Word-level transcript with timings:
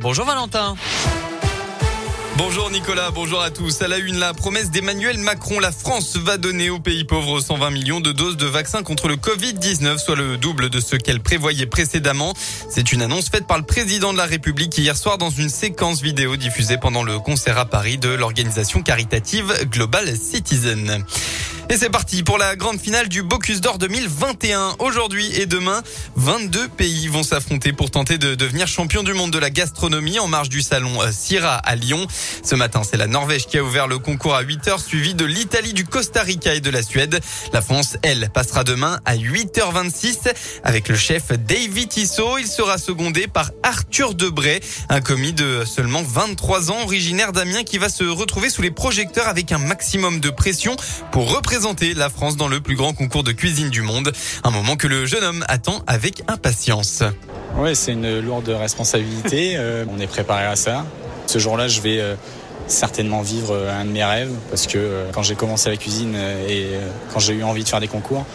Bonjour 0.00 0.24
Valentin. 0.24 0.76
Bonjour 2.36 2.70
Nicolas, 2.70 3.10
bonjour 3.10 3.42
à 3.42 3.50
tous. 3.50 3.82
À 3.82 3.88
la 3.88 3.98
une, 3.98 4.18
la 4.18 4.32
promesse 4.32 4.70
d'Emmanuel 4.70 5.18
Macron, 5.18 5.58
la 5.58 5.72
France 5.72 6.16
va 6.16 6.36
donner 6.36 6.70
aux 6.70 6.78
pays 6.78 7.02
pauvres 7.02 7.40
120 7.40 7.70
millions 7.70 8.00
de 8.00 8.12
doses 8.12 8.36
de 8.36 8.46
vaccins 8.46 8.84
contre 8.84 9.08
le 9.08 9.16
Covid-19, 9.16 9.98
soit 9.98 10.14
le 10.14 10.36
double 10.36 10.70
de 10.70 10.78
ce 10.78 10.94
qu'elle 10.94 11.20
prévoyait 11.20 11.66
précédemment. 11.66 12.32
C'est 12.68 12.92
une 12.92 13.02
annonce 13.02 13.28
faite 13.28 13.48
par 13.48 13.58
le 13.58 13.64
président 13.64 14.12
de 14.12 14.18
la 14.18 14.26
République 14.26 14.78
hier 14.78 14.96
soir 14.96 15.18
dans 15.18 15.30
une 15.30 15.48
séquence 15.48 16.00
vidéo 16.00 16.36
diffusée 16.36 16.76
pendant 16.78 17.02
le 17.02 17.18
concert 17.18 17.58
à 17.58 17.64
Paris 17.64 17.98
de 17.98 18.10
l'organisation 18.10 18.82
caritative 18.82 19.52
Global 19.68 20.16
Citizen. 20.16 21.04
Et 21.68 21.76
c'est 21.76 21.90
parti 21.90 22.22
pour 22.22 22.38
la 22.38 22.54
grande 22.54 22.80
finale 22.80 23.08
du 23.08 23.24
Bocuse 23.24 23.60
d'Or 23.60 23.78
2021. 23.78 24.76
Aujourd'hui 24.78 25.32
et 25.34 25.46
demain, 25.46 25.82
22 26.14 26.68
pays 26.68 27.08
vont 27.08 27.24
s'affronter 27.24 27.72
pour 27.72 27.90
tenter 27.90 28.18
de 28.18 28.36
devenir 28.36 28.68
champion 28.68 29.02
du 29.02 29.14
monde 29.14 29.32
de 29.32 29.38
la 29.40 29.50
gastronomie 29.50 30.20
en 30.20 30.28
marge 30.28 30.48
du 30.48 30.62
salon 30.62 30.96
Syrah 31.10 31.56
à 31.56 31.74
Lyon. 31.74 32.06
Ce 32.44 32.54
matin, 32.54 32.82
c'est 32.88 32.96
la 32.96 33.08
Norvège 33.08 33.48
qui 33.48 33.58
a 33.58 33.64
ouvert 33.64 33.88
le 33.88 33.98
concours 33.98 34.36
à 34.36 34.42
8 34.42 34.68
heures, 34.68 34.80
suivi 34.80 35.14
de 35.14 35.24
l'Italie, 35.24 35.72
du 35.72 35.84
Costa 35.84 36.22
Rica 36.22 36.54
et 36.54 36.60
de 36.60 36.70
la 36.70 36.84
Suède. 36.84 37.18
La 37.52 37.62
France, 37.62 37.96
elle, 38.04 38.30
passera 38.32 38.62
demain 38.62 39.00
à 39.04 39.16
8h26 39.16 40.32
avec 40.62 40.88
le 40.88 40.94
chef 40.94 41.32
David 41.32 41.88
Tissot. 41.88 42.38
Il 42.38 42.46
sera 42.46 42.78
secondé 42.78 43.26
par 43.26 43.50
Arthur 43.64 44.14
Debray, 44.14 44.60
un 44.88 45.00
commis 45.00 45.32
de 45.32 45.64
seulement 45.66 46.04
23 46.04 46.70
ans, 46.70 46.82
originaire 46.84 47.32
d'Amiens, 47.32 47.64
qui 47.64 47.78
va 47.78 47.88
se 47.88 48.04
retrouver 48.04 48.50
sous 48.50 48.62
les 48.62 48.70
projecteurs 48.70 49.26
avec 49.26 49.50
un 49.50 49.58
maximum 49.58 50.20
de 50.20 50.30
pression 50.30 50.76
pour 51.10 51.34
représenter 51.34 51.55
présenter 51.56 51.94
la 51.94 52.10
France 52.10 52.36
dans 52.36 52.48
le 52.48 52.60
plus 52.60 52.76
grand 52.76 52.92
concours 52.92 53.24
de 53.24 53.32
cuisine 53.32 53.70
du 53.70 53.80
monde. 53.80 54.12
Un 54.44 54.50
moment 54.50 54.76
que 54.76 54.86
le 54.86 55.06
jeune 55.06 55.24
homme 55.24 55.42
attend 55.48 55.82
avec 55.86 56.22
impatience. 56.28 57.02
Oui, 57.56 57.74
c'est 57.74 57.92
une 57.92 58.20
lourde 58.20 58.50
responsabilité. 58.50 59.56
Euh, 59.56 59.86
on 59.90 59.98
est 59.98 60.06
préparé 60.06 60.44
à 60.44 60.54
ça. 60.54 60.84
Ce 61.26 61.38
jour-là, 61.38 61.66
je 61.66 61.80
vais 61.80 61.98
euh, 61.98 62.14
certainement 62.66 63.22
vivre 63.22 63.54
euh, 63.54 63.80
un 63.80 63.86
de 63.86 63.90
mes 63.90 64.04
rêves 64.04 64.32
parce 64.50 64.66
que 64.66 65.04
quand 65.12 65.22
j'ai 65.22 65.34
commencé 65.34 65.70
la 65.70 65.78
cuisine 65.78 66.14
et 66.46 66.66
quand 67.14 67.20
j'ai 67.20 67.32
eu 67.32 67.42
envie 67.42 67.64
de 67.64 67.68
faire 67.68 67.80
des 67.80 67.88
concours, 67.88 68.26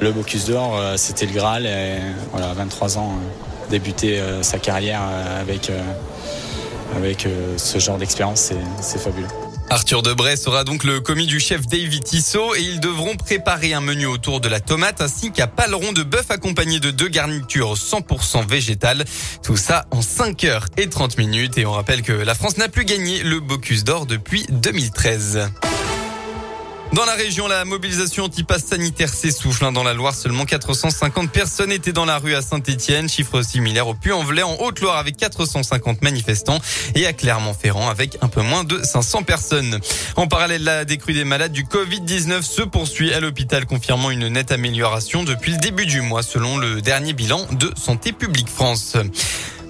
le 0.00 0.12
Bocuse 0.12 0.46
d'Or, 0.46 0.80
c'était 0.94 1.26
le 1.26 1.32
Graal. 1.32 1.66
Et 1.66 1.96
voilà, 2.30 2.52
23 2.54 2.96
ans, 2.98 3.18
débuter 3.70 4.22
sa 4.42 4.60
carrière 4.60 5.02
avec, 5.40 5.72
avec 6.96 7.26
ce 7.56 7.78
genre 7.80 7.98
d'expérience, 7.98 8.52
c'est 8.80 9.00
fabuleux. 9.00 9.47
Arthur 9.70 10.02
Debray 10.02 10.36
sera 10.36 10.64
donc 10.64 10.82
le 10.84 11.00
commis 11.00 11.26
du 11.26 11.40
chef 11.40 11.66
David 11.66 12.02
Tissot 12.02 12.54
et 12.54 12.60
ils 12.60 12.80
devront 12.80 13.16
préparer 13.16 13.74
un 13.74 13.82
menu 13.82 14.06
autour 14.06 14.40
de 14.40 14.48
la 14.48 14.60
tomate 14.60 15.02
ainsi 15.02 15.30
qu'un 15.30 15.46
paleron 15.46 15.92
de 15.92 16.02
bœuf 16.02 16.30
accompagné 16.30 16.80
de 16.80 16.90
deux 16.90 17.08
garnitures 17.08 17.74
100% 17.74 18.48
végétales. 18.48 19.04
Tout 19.42 19.56
ça 19.56 19.84
en 19.90 20.00
5 20.00 20.44
heures 20.44 20.66
et 20.78 20.88
30 20.88 21.18
minutes 21.18 21.58
et 21.58 21.66
on 21.66 21.72
rappelle 21.72 22.02
que 22.02 22.12
la 22.12 22.34
France 22.34 22.56
n'a 22.56 22.68
plus 22.68 22.86
gagné 22.86 23.22
le 23.22 23.40
Bocuse 23.40 23.84
d'Or 23.84 24.06
depuis 24.06 24.46
2013. 24.48 25.50
Dans 26.94 27.04
la 27.04 27.12
région, 27.12 27.46
la 27.48 27.66
mobilisation 27.66 28.24
anti-pass 28.24 28.64
sanitaire 28.64 29.12
s'essouffle. 29.12 29.64
Hein. 29.64 29.72
Dans 29.72 29.82
la 29.82 29.92
Loire, 29.92 30.14
seulement 30.14 30.46
450 30.46 31.30
personnes 31.30 31.70
étaient 31.70 31.92
dans 31.92 32.06
la 32.06 32.18
rue 32.18 32.34
à 32.34 32.40
Saint-Etienne. 32.40 33.10
Chiffre 33.10 33.42
similaire 33.42 33.88
au 33.88 33.94
Puy-en-Velay 33.94 34.42
en 34.42 34.56
Haute-Loire 34.58 34.96
avec 34.96 35.18
450 35.18 36.00
manifestants 36.00 36.58
et 36.94 37.06
à 37.06 37.12
Clermont-Ferrand 37.12 37.90
avec 37.90 38.16
un 38.22 38.28
peu 38.28 38.40
moins 38.40 38.64
de 38.64 38.82
500 38.82 39.22
personnes. 39.22 39.78
En 40.16 40.28
parallèle, 40.28 40.64
la 40.64 40.86
décrue 40.86 41.12
des 41.12 41.24
malades 41.24 41.52
du 41.52 41.64
Covid-19 41.64 42.40
se 42.40 42.62
poursuit 42.62 43.12
à 43.12 43.20
l'hôpital, 43.20 43.66
confirmant 43.66 44.10
une 44.10 44.28
nette 44.28 44.50
amélioration 44.50 45.24
depuis 45.24 45.52
le 45.52 45.58
début 45.58 45.86
du 45.86 46.00
mois 46.00 46.22
selon 46.22 46.56
le 46.56 46.80
dernier 46.80 47.12
bilan 47.12 47.46
de 47.52 47.70
Santé 47.76 48.12
publique 48.12 48.48
France. 48.48 48.96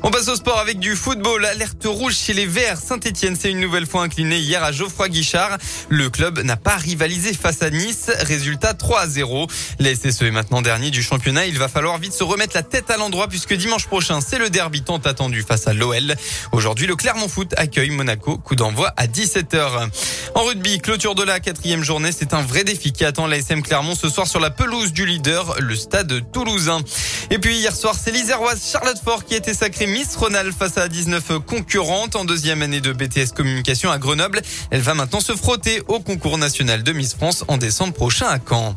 On 0.05 0.11
passe 0.11 0.29
au 0.29 0.37
sport 0.37 0.59
avec 0.59 0.79
du 0.79 0.95
football. 0.95 1.45
Alerte 1.45 1.85
rouge 1.85 2.15
chez 2.15 2.33
les 2.33 2.47
Verts. 2.47 2.79
Saint-Etienne 2.79 3.35
s'est 3.35 3.51
une 3.51 3.61
nouvelle 3.61 3.87
fois 3.87 4.03
incliné 4.03 4.39
hier 4.39 4.63
à 4.63 4.71
Geoffroy 4.71 5.09
Guichard. 5.09 5.59
Le 5.89 6.09
club 6.09 6.39
n'a 6.41 6.57
pas 6.57 6.77
rivalisé 6.77 7.35
face 7.35 7.63
à 7.63 7.71
Nice. 7.71 8.11
Résultat 8.21 8.75
3 8.75 9.01
à 9.01 9.09
0. 9.09 9.49
La 9.81 9.95
SSE 9.95 10.23
est 10.23 10.31
maintenant 10.31 10.63
dernier 10.63 10.91
du 10.91 11.03
championnat. 11.03 11.47
Il 11.47 11.59
va 11.59 11.69
falloir 11.69 11.99
vite 11.99 12.13
se 12.13 12.23
remettre 12.23 12.55
la 12.55 12.63
tête 12.63 12.91
à 12.91 12.97
l'endroit 12.97 13.27
puisque 13.27 13.55
dimanche 13.55 13.87
prochain, 13.87 14.21
c'est 14.21 14.39
le 14.39 14.51
derby 14.51 14.83
tant 14.83 14.99
attendu 14.99 15.43
face 15.43 15.67
à 15.67 15.73
l'OL. 15.73 16.15
Aujourd'hui, 16.53 16.87
le 16.87 16.95
Clermont 16.95 17.29
Foot 17.29 17.53
accueille 17.57 17.91
Monaco. 17.91 18.39
Coup 18.39 18.55
d'envoi 18.55 18.93
à 18.97 19.09
17h. 19.09 19.89
En 20.39 20.45
rugby, 20.45 20.79
clôture 20.79 21.17
de 21.17 21.25
la 21.25 21.41
quatrième 21.41 21.83
journée. 21.83 22.13
C'est 22.17 22.33
un 22.33 22.43
vrai 22.43 22.63
défi 22.63 22.93
qui 22.93 23.05
attend 23.05 23.27
l'ASM 23.27 23.61
Clermont 23.61 23.97
ce 23.97 24.09
soir 24.09 24.29
sur 24.29 24.39
la 24.39 24.51
pelouse 24.51 24.93
du 24.93 25.05
leader, 25.05 25.57
le 25.59 25.75
stade 25.75 26.31
toulousain. 26.31 26.81
Et 27.31 27.41
puis 27.41 27.57
hier 27.57 27.75
soir, 27.75 27.97
c'est 28.01 28.13
l'Iséroise 28.13 28.63
Charlotte 28.71 29.01
Fort 29.05 29.25
qui 29.25 29.35
a 29.35 29.39
été 29.39 29.53
sacrée 29.53 29.89
Miss 29.89 30.15
Ronald 30.15 30.55
face 30.57 30.79
à 30.79 30.87
19 30.87 31.41
concurrentes 31.45 32.15
en 32.15 32.25
deuxième 32.25 32.63
année 32.63 32.81
de 32.81 32.93
BTS 32.93 33.35
Communication 33.35 33.91
à 33.91 33.99
Grenoble. 33.99 34.41
Elle 34.71 34.81
va 34.81 34.95
maintenant 34.95 35.19
se 35.19 35.35
frotter 35.35 35.83
au 35.89 35.99
concours 35.99 36.39
national 36.39 36.85
de 36.85 36.93
Miss 36.93 37.15
France 37.15 37.45
en 37.49 37.57
décembre 37.57 37.95
prochain 37.95 38.29
à 38.29 38.39
Caen. 38.39 38.77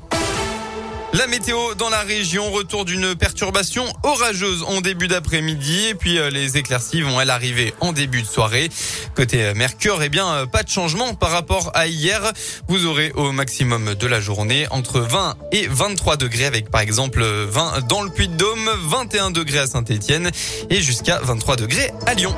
La 1.14 1.28
météo 1.28 1.74
dans 1.78 1.90
la 1.90 2.00
région, 2.00 2.50
retour 2.52 2.86
d'une 2.86 3.16
perturbation 3.16 3.84
orageuse 4.04 4.64
en 4.64 4.80
début 4.80 5.10
d'après-midi 5.10 5.88
et 5.90 5.94
puis 5.94 6.18
euh, 6.18 6.30
les 6.30 6.58
éclaircies 6.58 7.02
vont 7.02 7.20
elles 7.20 7.30
arriver 7.30 7.74
en 7.82 7.92
début 7.92 8.22
de 8.22 8.28
soirée. 8.28 8.70
Côté 9.14 9.44
euh, 9.44 9.54
Mercure, 9.54 10.02
eh 10.02 10.08
bien 10.08 10.28
euh, 10.30 10.46
pas 10.46 10.64
de 10.64 10.70
changement 10.70 11.14
par 11.14 11.32
rapport 11.32 11.72
à 11.74 11.88
hier. 11.88 12.22
Vous 12.70 12.86
aurez 12.86 13.12
au 13.16 13.34
maximum 13.34 13.94
de 13.94 14.08
la 14.08 14.22
journée 14.22 14.68
entre 14.72 15.02
20 15.02 15.36
et 15.52 15.68
23 15.68 16.16
degrés 16.16 16.46
avec 16.46 16.72
par 16.72 16.80
exemple 16.80 17.22
20 17.22 17.88
dans 17.90 18.04
le 18.04 18.10
Puy-de-Dôme, 18.10 18.70
21 18.88 19.32
degrés 19.32 19.60
à 19.60 19.68
Saint-Étienne 19.68 20.32
et 20.70 20.82
jusqu'à 20.82 21.20
23 21.20 21.58
degrés 21.58 21.92
à 22.06 22.14
Lyon. 22.14 22.34